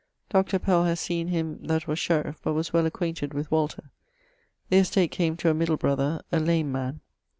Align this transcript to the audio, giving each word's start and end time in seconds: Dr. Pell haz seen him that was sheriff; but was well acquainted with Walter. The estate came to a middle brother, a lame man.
Dr. 0.31 0.57
Pell 0.57 0.85
haz 0.85 0.99
seen 0.99 1.27
him 1.27 1.59
that 1.61 1.85
was 1.85 1.99
sheriff; 1.99 2.39
but 2.43 2.53
was 2.53 2.73
well 2.73 2.87
acquainted 2.87 3.35
with 3.35 3.51
Walter. 3.51 3.91
The 4.69 4.77
estate 4.77 5.11
came 5.11 5.37
to 5.37 5.49
a 5.51 5.53
middle 5.53 5.77
brother, 5.77 6.23
a 6.31 6.39
lame 6.39 6.71
man. 6.71 7.01